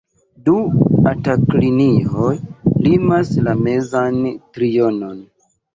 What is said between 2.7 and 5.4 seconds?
limas la mezan trionon.